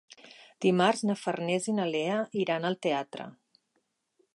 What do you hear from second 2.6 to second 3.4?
al teatre.